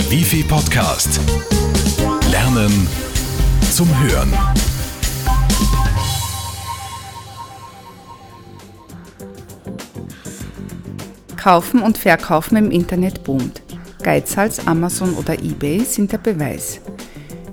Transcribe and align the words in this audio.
Der 0.00 0.10
Wifi 0.10 0.42
Podcast. 0.42 1.20
Lernen 2.30 2.88
zum 3.70 3.86
Hören. 4.00 4.32
Kaufen 11.36 11.82
und 11.82 11.98
Verkaufen 11.98 12.56
im 12.56 12.70
Internet 12.70 13.24
boomt. 13.24 13.60
Geizhals, 14.02 14.66
Amazon 14.66 15.12
oder 15.16 15.34
eBay 15.34 15.80
sind 15.80 16.12
der 16.12 16.18
Beweis. 16.18 16.80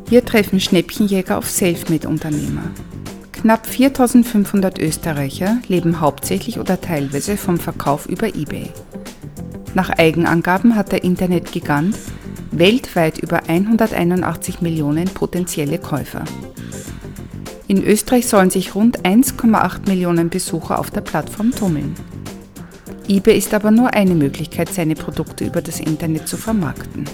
Hier 0.08 0.24
treffen 0.24 0.62
Schnäppchenjäger 0.62 1.38
auf 1.38 1.50
Selfmade-Unternehmer. 1.50 2.72
Knapp 3.34 3.68
4500 3.68 4.80
Österreicher 4.80 5.58
leben 5.68 6.00
hauptsächlich 6.00 6.60
oder 6.60 6.80
teilweise 6.80 7.36
vom 7.36 7.58
Verkauf 7.60 8.06
über 8.06 8.28
eBay. 8.28 8.72
Nach 9.74 9.90
Eigenangaben 9.90 10.76
hat 10.78 10.94
der 10.94 11.04
Internetgigant 11.04 11.96
weltweit 12.58 13.18
über 13.20 13.48
181 13.48 14.62
Millionen 14.62 15.06
potenzielle 15.06 15.78
Käufer. 15.78 16.24
In 17.68 17.84
Österreich 17.84 18.28
sollen 18.28 18.50
sich 18.50 18.76
rund 18.76 19.02
1,8 19.02 19.88
Millionen 19.88 20.30
Besucher 20.30 20.80
auf 20.80 20.90
der 20.90 21.02
Plattform 21.02 21.52
tummeln 21.52 21.96
eBay 23.10 23.38
ist 23.38 23.54
aber 23.54 23.72
nur 23.72 23.94
eine 23.94 24.16
Möglichkeit, 24.16 24.74
seine 24.74 24.96
Produkte 24.96 25.46
über 25.46 25.62
das 25.62 25.80
Internet 25.80 26.28
zu 26.28 26.36
vermarkten. 26.36 27.06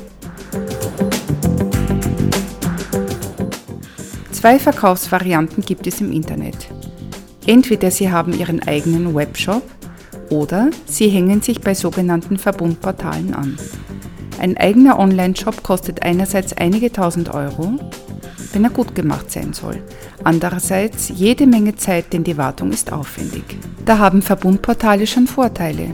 Zwei 4.32 4.58
Verkaufsvarianten 4.58 5.64
gibt 5.64 5.86
es 5.86 6.02
im 6.02 6.12
Internet. 6.12 6.68
Entweder 7.46 7.92
Sie 7.92 8.10
haben 8.10 8.34
Ihren 8.34 8.64
eigenen 8.64 9.14
Webshop 9.14 9.62
oder 10.32 10.72
Sie 10.88 11.10
hängen 11.10 11.44
sich 11.44 11.62
bei 11.62 11.76
sogenannten 11.76 12.40
Verbundportalen 12.40 13.36
an. 13.36 13.56
Ein 14.40 14.58
eigener 14.58 15.00
Online-Shop 15.00 15.64
kostet 15.64 16.04
einerseits 16.04 16.54
einige 16.54 16.92
tausend 16.92 17.34
Euro, 17.34 17.74
wenn 18.52 18.64
er 18.64 18.70
gut 18.70 18.96
gemacht 18.96 19.32
sein 19.32 19.54
soll. 19.54 19.82
Andererseits 20.24 21.10
jede 21.10 21.48
Menge 21.48 21.76
Zeit, 21.76 22.14
denn 22.14 22.24
die 22.24 22.38
Wartung 22.38 22.72
ist 22.72 22.92
aufwendig. 22.92 23.44
Da 23.86 23.98
haben 23.98 24.22
Verbundportale 24.22 25.08
schon 25.08 25.28
Vorteile. 25.28 25.94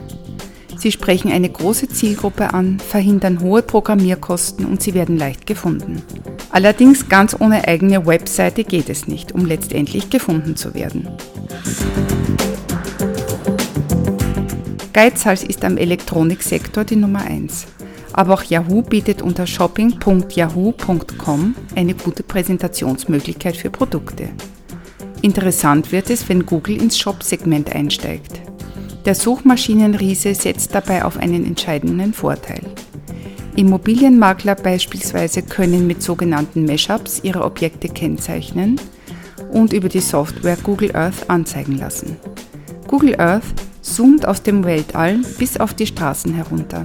Sie 0.76 0.92
sprechen 0.92 1.30
eine 1.30 1.50
große 1.50 1.88
Zielgruppe 1.88 2.54
an, 2.54 2.80
verhindern 2.80 3.40
hohe 3.40 3.60
Programmierkosten 3.60 4.64
und 4.64 4.82
sie 4.82 4.94
werden 4.94 5.18
leicht 5.18 5.46
gefunden. 5.46 6.02
Allerdings 6.50 7.08
ganz 7.08 7.36
ohne 7.38 7.68
eigene 7.68 8.06
Webseite 8.06 8.64
geht 8.64 8.88
es 8.88 9.06
nicht, 9.06 9.32
um 9.32 9.44
letztendlich 9.44 10.08
gefunden 10.08 10.56
zu 10.56 10.74
werden. 10.74 11.08
Geizhals 14.92 15.44
ist 15.44 15.64
am 15.64 15.76
Elektroniksektor 15.76 16.84
die 16.84 16.96
Nummer 16.96 17.22
1. 17.22 17.66
Aber 18.12 18.34
auch 18.34 18.42
Yahoo 18.42 18.82
bietet 18.82 19.22
unter 19.22 19.46
shopping.yahoo.com 19.46 21.54
eine 21.74 21.94
gute 21.94 22.22
Präsentationsmöglichkeit 22.22 23.56
für 23.56 23.70
Produkte. 23.70 24.28
Interessant 25.22 25.92
wird 25.92 26.10
es, 26.10 26.28
wenn 26.28 26.46
Google 26.46 26.80
ins 26.80 26.98
Shop-Segment 26.98 27.74
einsteigt. 27.74 28.40
Der 29.04 29.14
Suchmaschinenriese 29.14 30.34
setzt 30.34 30.74
dabei 30.74 31.04
auf 31.04 31.16
einen 31.16 31.46
entscheidenden 31.46 32.12
Vorteil. 32.12 32.60
Immobilienmakler 33.56 34.54
beispielsweise 34.54 35.42
können 35.42 35.86
mit 35.86 36.02
sogenannten 36.02 36.64
Mashups 36.64 37.20
ihre 37.22 37.44
Objekte 37.44 37.88
kennzeichnen 37.88 38.80
und 39.52 39.72
über 39.72 39.88
die 39.88 40.00
Software 40.00 40.56
Google 40.62 40.94
Earth 40.94 41.28
anzeigen 41.28 41.78
lassen. 41.78 42.16
Google 42.86 43.18
Earth 43.18 43.44
zoomt 43.82 44.26
aus 44.26 44.42
dem 44.42 44.64
Weltall 44.64 45.20
bis 45.38 45.58
auf 45.58 45.74
die 45.74 45.86
Straßen 45.86 46.34
herunter. 46.34 46.84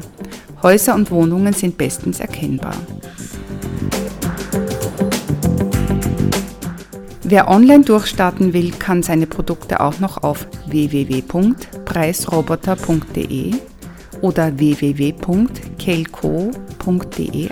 Häuser 0.65 0.95
und 0.95 1.11
Wohnungen 1.11 1.53
sind 1.53 1.77
bestens 1.77 2.19
erkennbar. 2.19 2.75
Wer 7.21 7.51
online 7.51 7.83
durchstarten 7.83 8.51
will, 8.51 8.71
kann 8.71 9.03
seine 9.03 9.27
Produkte 9.27 9.79
auch 9.79 9.99
noch 9.99 10.23
auf 10.23 10.47
www.preisroboter.de 10.65 13.53
oder 14.21 14.57
www.kelco.de 14.57 15.19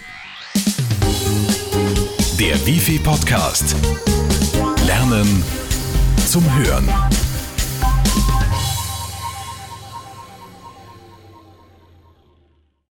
Der 2.39 2.67
Wifi 2.67 2.99
Podcast. 2.99 3.77
Lernen 4.87 5.43
zum 6.27 6.45
Hören. 6.59 6.89